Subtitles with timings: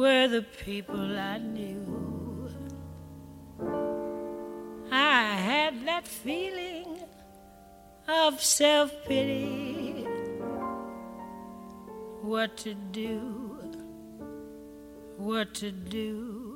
[0.00, 2.50] were the people I knew.
[4.90, 6.98] I had that feeling
[8.08, 10.06] of self pity.
[12.22, 13.18] What to do,
[15.16, 16.50] what to do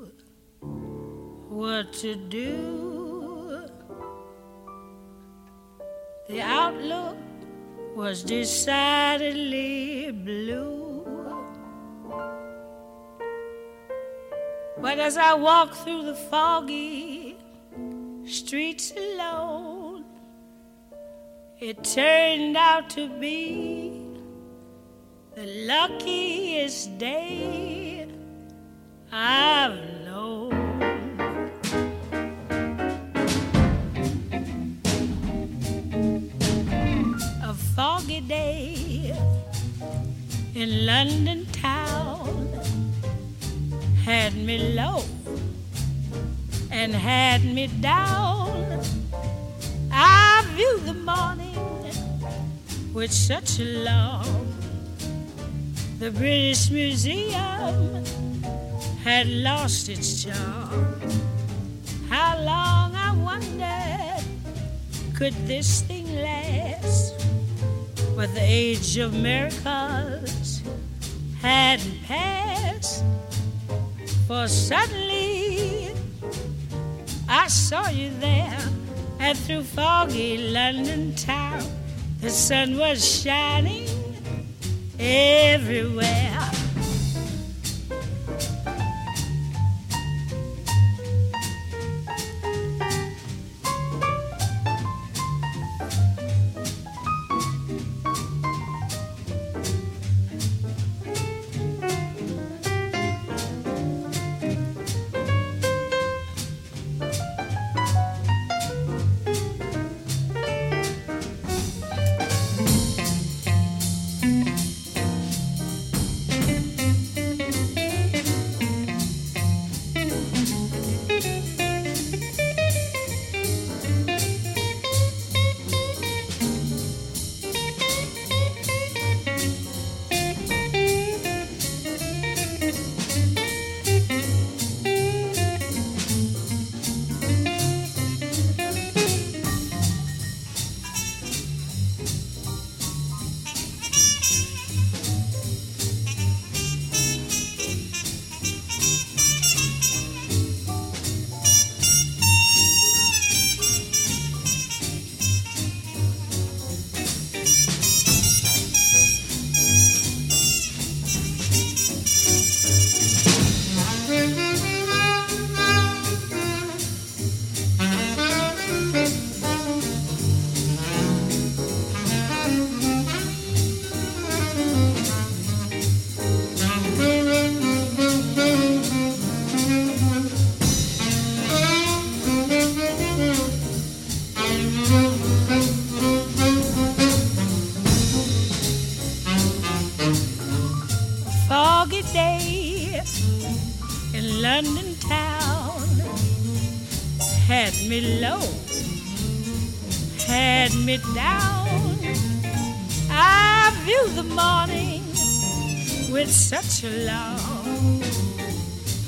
[1.55, 3.69] what to do.
[6.28, 7.17] The outlook
[7.95, 10.84] was decidedly blue.
[14.85, 17.39] But as I walked through the foggy
[18.27, 20.05] streets alone,
[21.59, 24.03] it turned out to be
[25.35, 28.07] the luckiest day
[29.11, 30.53] I've known.
[37.43, 39.17] a foggy day
[40.55, 41.73] in London town
[44.05, 45.02] had me low
[46.70, 48.82] and had me down.
[49.91, 51.56] I viewed the morning
[52.93, 54.53] with such alarm.
[56.00, 58.04] The British Museum
[59.03, 61.00] had lost its charm.
[62.10, 64.25] How long I wondered
[65.14, 67.14] could this thing last?
[68.14, 70.60] But the age of miracles
[71.41, 73.03] hadn't passed.
[74.27, 75.91] For suddenly
[77.29, 78.59] I saw you there,
[79.21, 81.62] and through foggy London town,
[82.21, 83.89] the sun was shining
[84.99, 86.53] everywhere.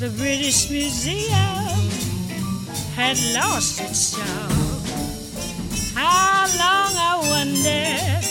[0.06, 1.34] The British Museum
[2.94, 4.52] had lost its charm.
[5.96, 8.22] How long I wonder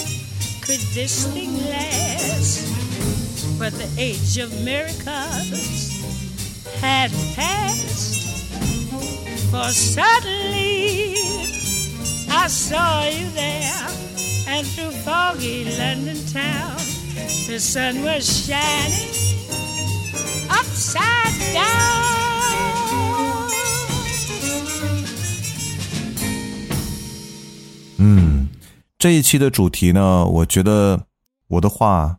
[0.65, 3.59] could this thing last?
[3.59, 5.99] but the age of miracles
[6.79, 8.53] had passed.
[9.51, 11.15] For suddenly
[12.29, 13.87] I saw you there,
[14.47, 16.77] and through foggy London town,
[17.49, 19.11] the sun was shining
[20.49, 21.44] upside
[29.05, 30.99] 这一期的主题呢，我觉得
[31.47, 32.17] 我的话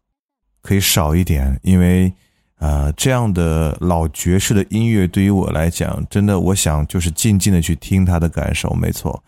[0.63, 2.13] 可以少一点，因为
[2.61, 9.21] 呃，这样的老爵士的音乐对于我来讲，真的，我想就是静静的去听他的感受，没错。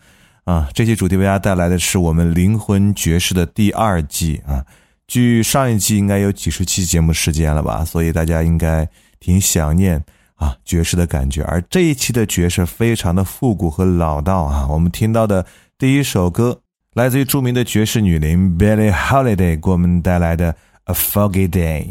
[0.45, 4.65] 啊，这期主题为大家带来的是我们灵魂爵士的第二季啊。
[5.05, 8.87] 距上一季应该有几十期节目时间了吧，所以大家应该
[9.19, 10.01] 挺想念
[10.35, 11.43] 啊爵士的感觉。
[11.43, 15.45] 而这一期的爵士非常的复古和老道啊，我们听到的。
[15.77, 16.61] 第一首歌
[16.95, 20.51] 来自于著名的爵士女伶 Billie Holiday 给我们带来的
[20.85, 21.83] 《A Foggy Day》，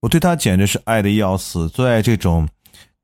[0.00, 2.48] 我对她简直是爱的要死，最爱这种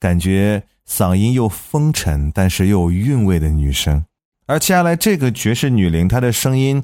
[0.00, 4.02] 感觉嗓音又风尘但是又有韵味的女生。
[4.46, 6.82] 而接下来这个爵士女伶，她的声音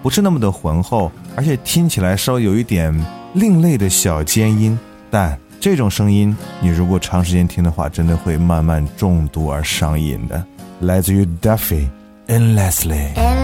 [0.00, 2.94] 不是那么的浑厚，而且听起来稍微有一点
[3.32, 4.78] 另类的小尖音，
[5.10, 10.46] 但这种声音你如果长时间听的话，真的会慢慢中毒而上瘾的。
[10.82, 11.88] 来自于 Duffy。
[12.26, 13.43] and Leslie.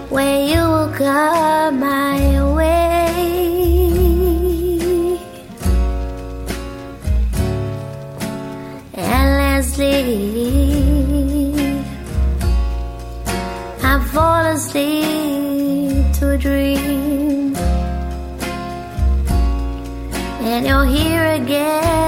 [0.09, 2.79] when you will come my way.
[8.95, 9.93] And Leslie,
[13.83, 16.82] I fall asleep to a dream.
[20.85, 22.02] Here again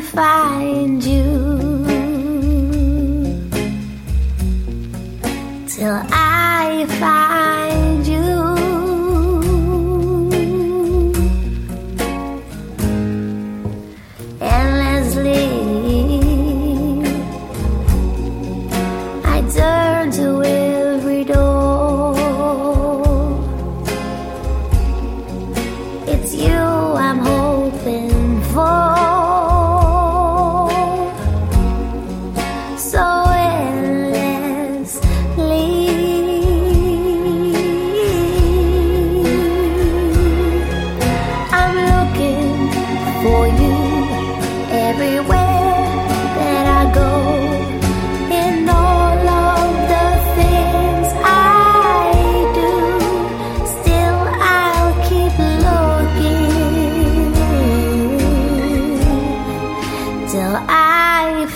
[0.00, 1.21] find you.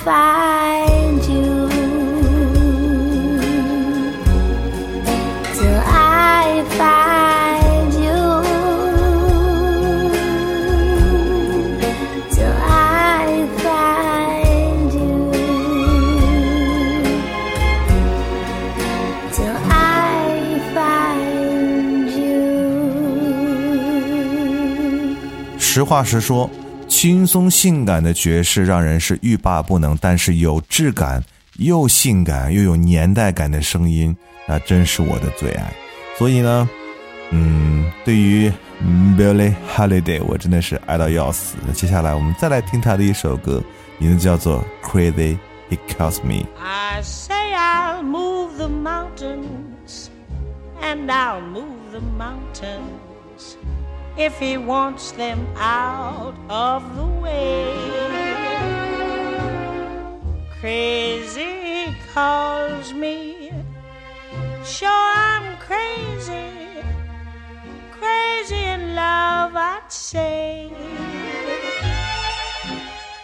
[0.07, 1.69] Find you.
[5.55, 8.23] 'til I find you.
[12.31, 13.33] 'til I
[13.65, 15.17] find you.
[19.33, 20.31] 'til I
[20.77, 22.41] find you.
[25.59, 26.49] 实话实说，
[26.99, 31.23] 轻松性感的爵士让人是欲罢不能，但是有质感
[31.59, 34.17] 又性感又有年代感的声音，
[34.49, 35.71] 那真是我的最爱。
[36.17, 36.67] 所以呢，
[37.33, 38.51] 嗯，对于
[39.15, 41.57] Billie Holiday，我真的是爱到要死。
[41.67, 43.63] 那接下来我们再来听他的一首歌，
[43.99, 45.37] 名字叫做《Crazy
[45.69, 46.45] He Calls Me》。
[46.59, 50.07] I say I'll move the mountains,
[50.81, 53.59] and I'll move the mountains
[54.17, 57.75] if he wants them out of the way.
[60.61, 63.53] Crazy calls me,
[64.65, 66.51] sure I'm crazy,
[67.93, 70.73] crazy in love, I'd say.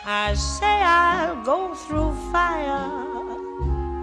[0.05, 2.91] I say I'll go through fire,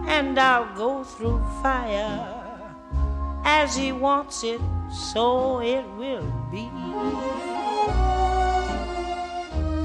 [0.07, 2.35] and I'll go through fire.
[3.45, 4.59] As he wants it,
[4.91, 6.69] so it will be.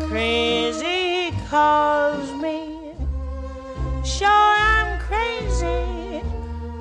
[0.08, 2.92] Crazy calls me.
[4.04, 6.22] Sure, I'm crazy,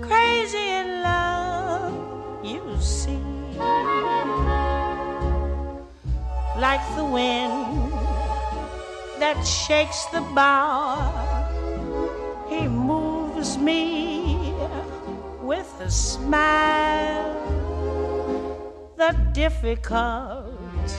[0.01, 3.19] crazy in love, you see.
[6.59, 7.91] Like the wind
[9.19, 11.11] that shakes the bough,
[12.49, 14.53] he moves me
[15.41, 17.52] with a smile.
[19.03, 20.89] The difficult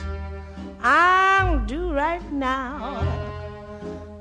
[0.83, 3.01] I'll do right now.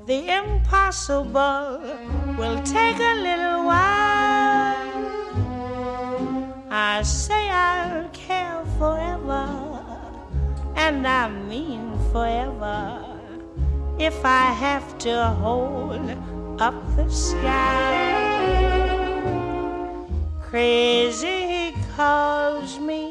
[0.05, 1.81] The impossible
[2.37, 4.87] will take a little while.
[6.69, 9.49] I say I'll care forever,
[10.77, 13.03] and I mean forever.
[13.99, 16.09] If I have to hold
[16.61, 17.99] up the sky,
[20.39, 23.02] crazy calls me.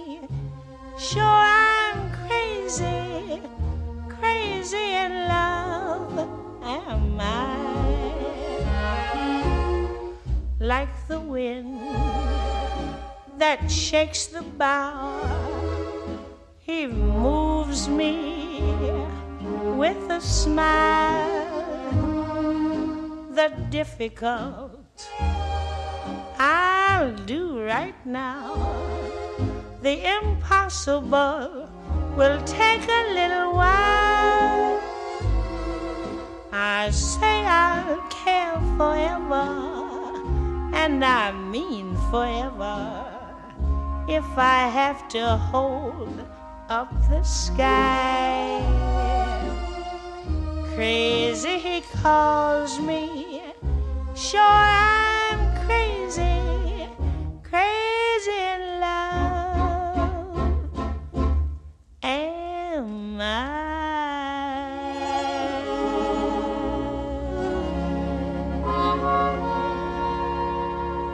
[1.03, 3.43] Sure, I'm crazy,
[4.09, 6.17] crazy in love
[6.63, 7.59] am I.
[10.61, 11.81] Like the wind
[13.37, 16.21] that shakes the bough,
[16.61, 18.63] he moves me
[19.77, 21.51] with a smile.
[23.35, 25.11] The difficult
[26.39, 29.12] I'll do right now.
[29.83, 31.69] The impossible
[32.17, 34.81] will take a little while.
[36.53, 40.23] I say I'll care forever,
[40.73, 43.05] and I mean forever.
[44.07, 46.29] If I have to hold
[46.69, 48.63] up the sky,
[50.77, 53.43] crazy he calls me.
[54.15, 55.12] Sure, I'm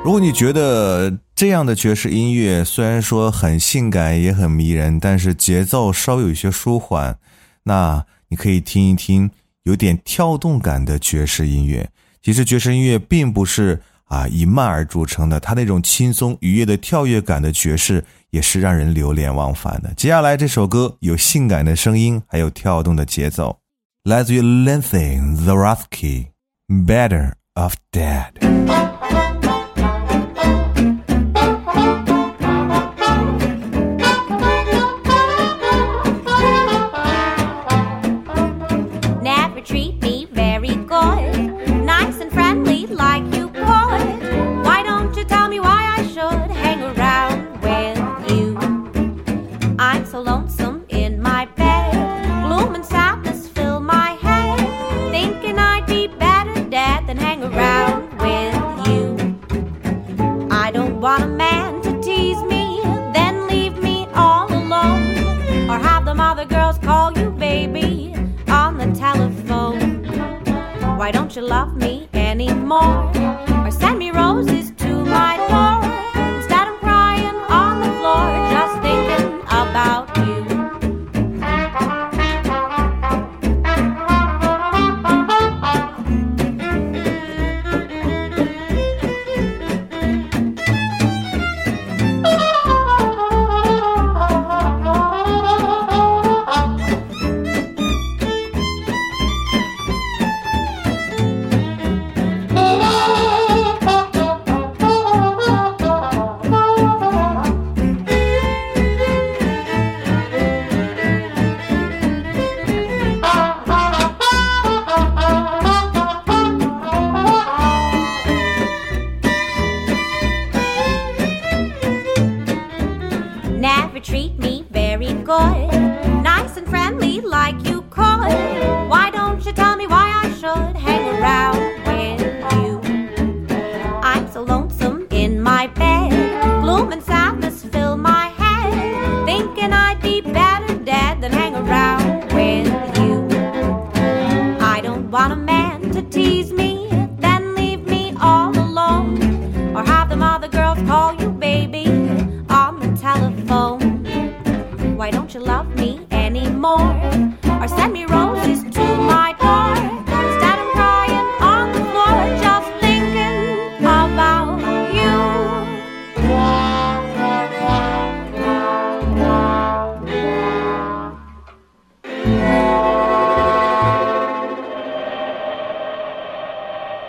[0.08, 7.18] 如果你觉得这样的爵士音乐虽然说很性感也很迷人，但是节奏稍有一些舒缓，
[7.64, 9.30] 那你可以听一听
[9.64, 11.86] 有点跳动感的爵士音乐。
[12.22, 19.92] 其实爵士音乐并不是啊以慢而著称的，它那种轻松愉悦的跳跃感的爵士也是让人流连忘返的。
[19.94, 23.58] 接下来这首歌有性感的声音，还有跳动的节奏，
[24.04, 26.28] 来自于 Lindsay Zarowski，
[26.86, 28.32] 《Better of Dead》。
[39.78, 40.07] Never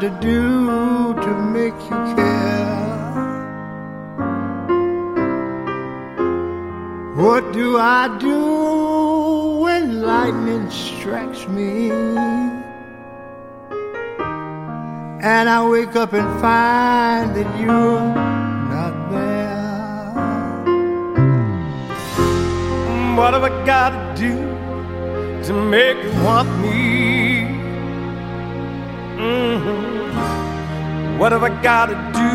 [0.00, 2.78] To do to make you care?
[7.16, 11.90] What do I do when lightning strikes me?
[15.20, 18.14] And I wake up and find that you're
[18.74, 20.14] not there.
[23.16, 24.34] What have I got to do
[25.46, 27.17] to make you want me?
[29.28, 31.18] Mm-hmm.
[31.18, 32.28] What have I got to do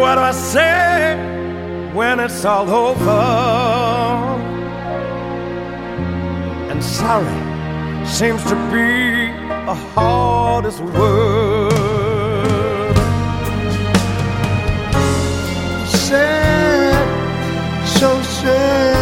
[0.00, 1.16] What do I say
[1.94, 3.22] when it's all over?
[6.70, 7.52] And sorry
[8.06, 9.32] seems to be
[9.66, 11.72] the hardest word.
[15.86, 17.06] Sad,
[17.86, 19.01] so sad.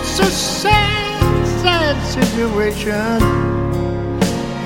[0.00, 3.20] It's a sad, sad situation.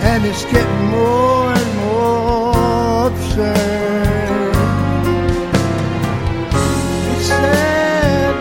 [0.05, 4.53] And it's getting more and more absurd.
[7.13, 8.35] It's sad,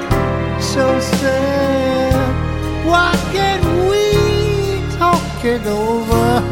[0.62, 2.86] so sad.
[2.86, 6.44] Why can't we talk it over?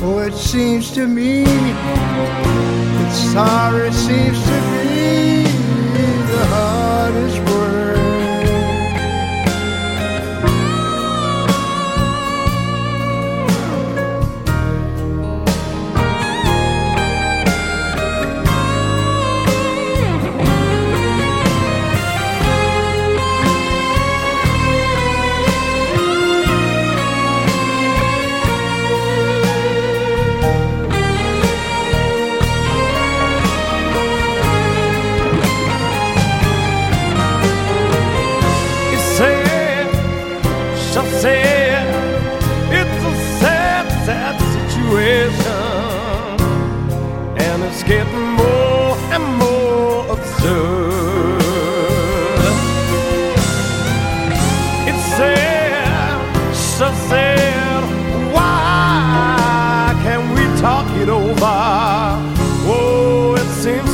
[0.00, 4.97] Oh, it seems to me that sorry seems to be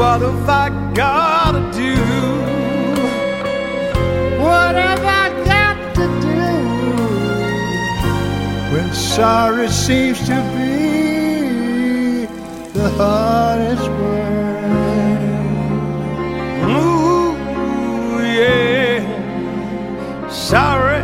[0.00, 1.94] What have I got to do?
[4.42, 6.40] What have I got to do
[8.72, 12.24] when sorry seems to be
[12.72, 15.20] the hardest word?
[16.64, 17.34] Ooh,
[18.24, 19.04] yeah.
[20.30, 21.02] sorry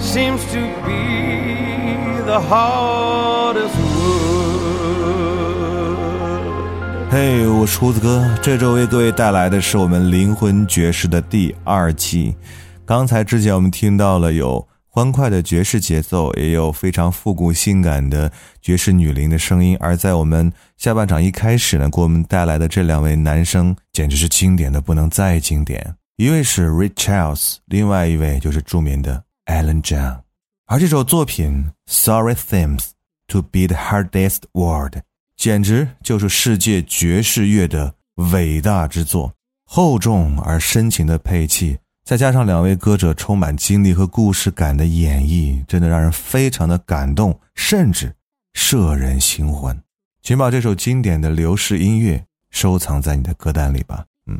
[0.00, 1.02] seems to be
[2.30, 3.29] the hardest
[7.10, 12.32] 嘿，我是胡子哥，这周为各位带来的是我们灵魂爵士的第二期。
[12.84, 18.30] 刚才之前我们听到了有欢快的爵士节奏，也有非常复古性感的
[18.62, 19.76] 爵士女伶的声音。
[19.80, 25.92] 而在我们下半场一开始呢，给我们带来的这两位男生简直是经典的不能再经典。
[26.16, 30.20] 一位是 Ray Charles，另外一位就是著名的 Alan John。
[30.66, 32.90] 而这首作品《Sorry Themes
[33.26, 34.92] to Beat Hardest World》
[35.40, 37.94] 简直就是世界爵士乐的
[38.30, 39.32] 伟大之作，
[39.64, 48.14] 厚重而深情的配器，再加上两位歌者充满经历和故事感的演绎，真的让人非常的感动，甚至
[48.52, 49.82] 摄人心魂。
[50.22, 54.04] 请把这首经典的流逝音乐收藏在你的歌单里吧。
[54.26, 54.38] 嗯，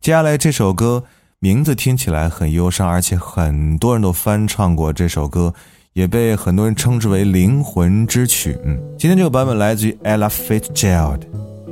[0.00, 1.02] 接下来这首歌。
[1.38, 5.52] 名字听起来很忧伤，而且很多人都翻唱过这首歌，
[5.96, 8.54] 也被很多人称之为灵魂之曲。
[8.66, 11.20] 嗯，今天这个版本来自于 Ella Fitzgerald，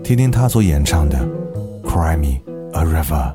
[0.03, 1.19] 听听她所演唱的
[1.87, 2.41] 《Cry Me
[2.73, 3.35] a River》。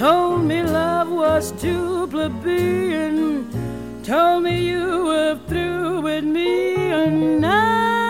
[0.00, 3.44] Told me love was too plebeian.
[4.02, 8.00] Told me you were through with me, and now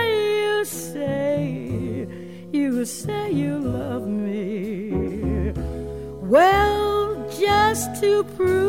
[0.00, 2.06] you say,
[2.52, 5.52] you say you love me.
[6.22, 8.59] Well, just to prove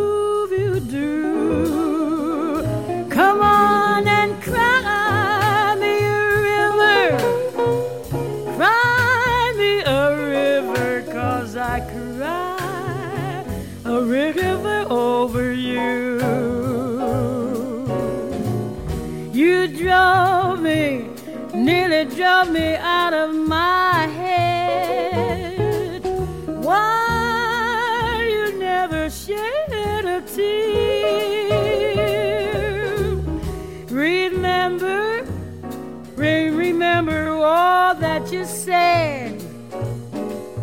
[21.66, 26.04] nearly drove me out of my head.
[26.64, 31.52] Why you never shed a tear?
[33.90, 35.26] Remember,
[36.16, 39.40] remember all that you said.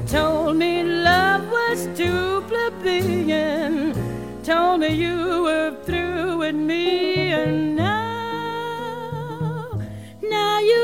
[0.08, 3.94] Told me love was too plebeian.
[4.42, 7.77] Told me you were through with me, and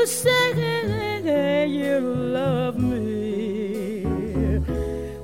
[0.05, 4.05] say you love me.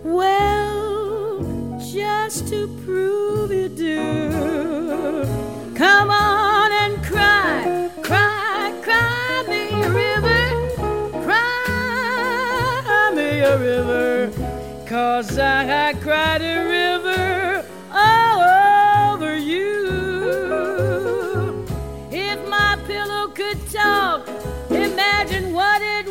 [0.04, 5.24] Well, just to prove you do,
[5.76, 14.32] come on and cry, cry, cry me a river, cry me a river.
[14.88, 19.88] Cause I cried a river over you.
[22.12, 24.28] If my pillow could talk,
[24.92, 26.11] imagine what it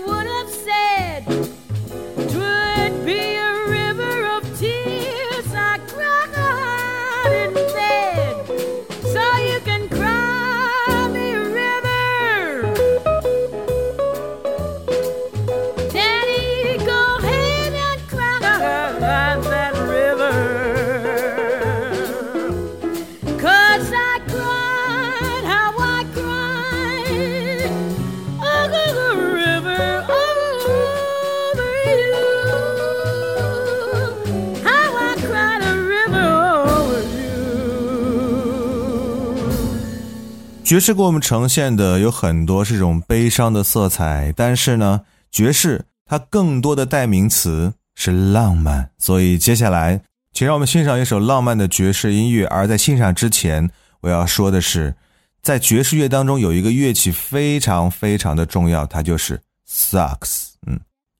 [40.70, 45.00] 爵士给我们呈现的有很多是这种悲伤的色彩，但是呢，
[45.32, 48.88] 爵士它更多的代名词是浪漫。
[48.96, 50.00] 所以接下来，
[50.32, 52.46] 请让我们欣赏一首浪漫的爵士音乐。
[52.46, 53.68] 而在欣赏之前，
[54.00, 54.94] 我要说的是，
[55.42, 60.49] 在爵士乐当中有一个乐器非常非常的重要，它就是萨克斯。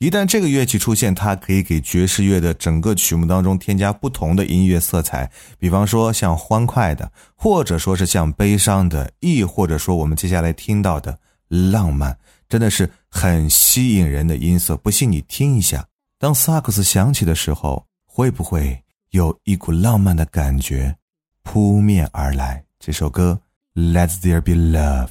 [0.00, 5.30] 一旦这个乐器出现，它可以给爵士乐的整个曲目当中添加不同的音乐色彩。
[5.58, 12.16] 比方说像欢快的，或者说是像悲伤的，亦或者说我们接下来听到的浪漫，
[12.48, 14.74] 真的是很吸引人的音色。
[14.78, 15.86] 不信你听一下，
[16.18, 20.96] 当萨克斯响起的时候，会不会有一股浪漫的感觉
[21.42, 22.64] 扑面而来？
[22.78, 23.38] 这首歌
[23.92, 25.10] 《Let There Be Love》。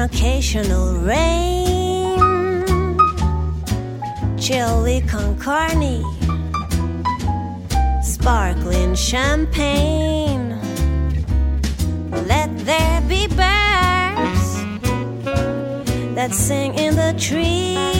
[0.00, 2.18] Occasional rain,
[4.38, 6.02] chili con carne,
[8.02, 10.58] sparkling champagne.
[12.26, 14.48] Let there be birds
[16.14, 17.99] that sing in the trees,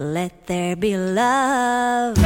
[0.00, 2.16] Let there be love.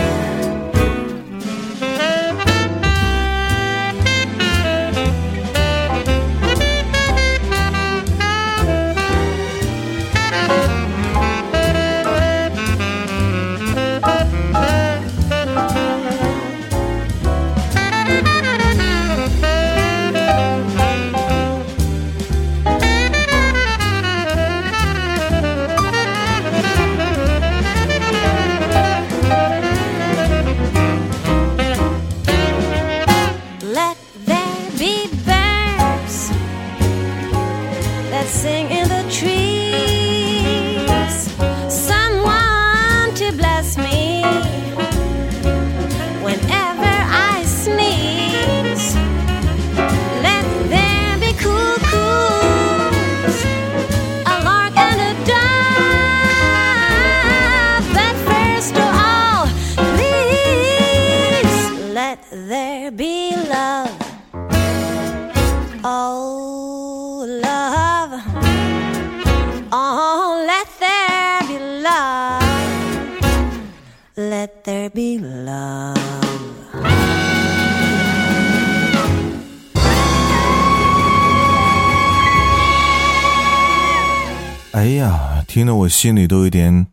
[84.73, 86.87] 哎呀，听得我心里都有点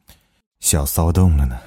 [0.60, 1.58] 小骚动了呢。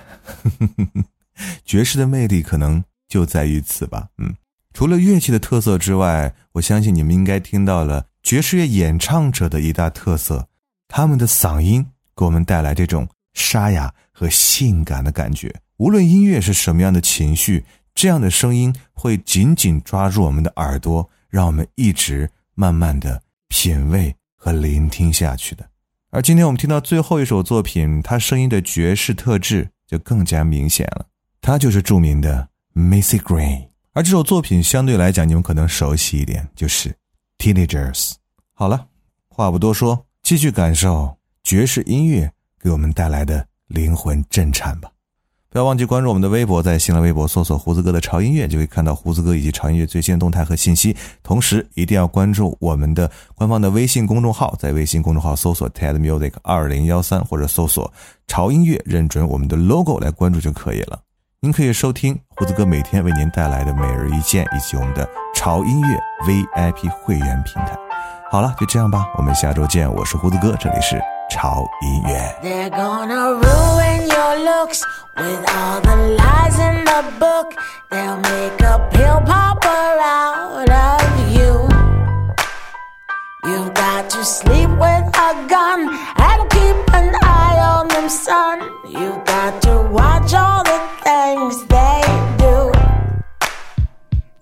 [1.65, 4.09] 爵士的魅力可能就在于此吧。
[4.19, 4.35] 嗯，
[4.75, 10.47] 除了乐器的特色之外，我相信你们应该听到了爵士乐演唱者的一大特色，
[10.87, 15.51] 他们的嗓音给我们带来这种沙哑和性感的感觉。
[15.79, 25.72] 无论音乐是什么样的情绪，这样的声音会紧紧抓住我们的耳朵，让我们一直慢慢的品味和聆听下去的。
[26.15, 31.07] 而今天我们听到最后一首作品，它声音的爵士特质就更加明显了，
[31.41, 33.69] 它就是著名的 Missy Green。
[33.95, 36.95] 而这首作品相对来讲，你们可能熟悉一点，就是
[37.39, 38.13] Teenagers。
[38.53, 38.89] 好了，
[39.29, 44.92] 话不多说，继续感受爵士音乐给我们带来的灵魂震颤吧。
[45.53, 50.97] 不要忘记关注我们的微博，在新浪微博搜索“胡子哥的潮音乐”，就可以看到胡子哥以及潮音乐最新的动态和信息。
[51.23, 57.93] 同时，一定要关注我们的官方的微信公众号，在微信公众号搜索 “TED Music 二零幺三”或者搜索
[58.27, 60.99] “潮音乐”，认准我们的 logo 来关注就可以了。
[61.41, 67.77] 您可以收听胡子哥每天为您带来的每日一见，以及我们的潮音乐 VIP 会员平台。
[68.31, 69.93] 好了，就这样吧，我们下周见。
[69.93, 70.99] 我是胡子哥，这里是
[71.31, 72.35] 潮音乐。
[74.43, 74.85] Looks
[75.17, 77.55] with all the lies in the book.
[77.93, 81.69] They'll make a pill popper out of you.
[83.45, 85.81] You've got to sleep with a gun
[86.17, 88.63] and keep an eye on them, son.
[88.89, 92.03] You've got to watch all the things they
[92.39, 92.73] do.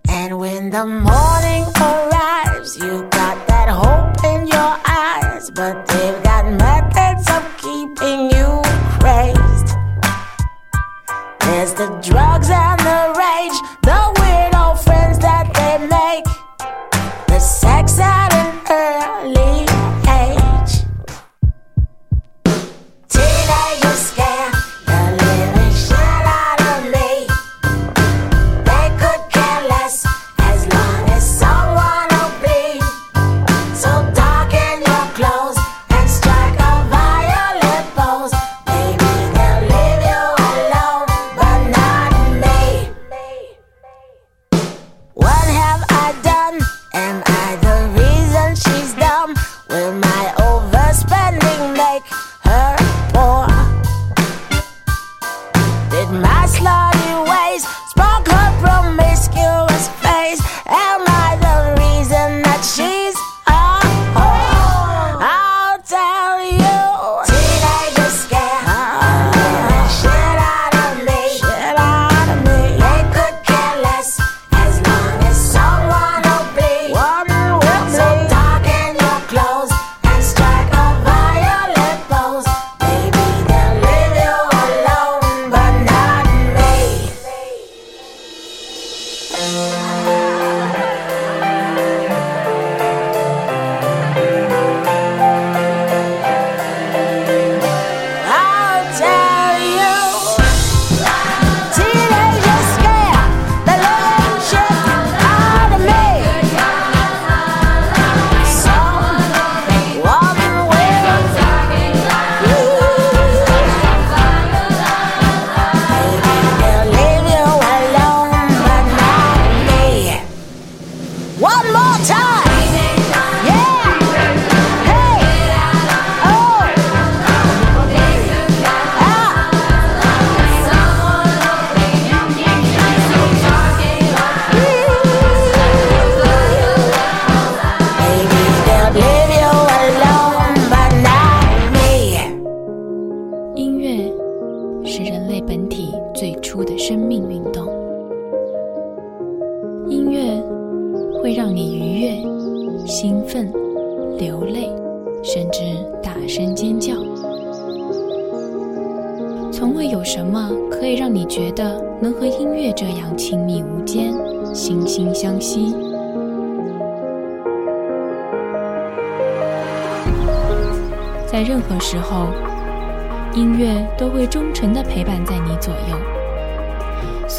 [0.08, 2.49] And when the morning arrives,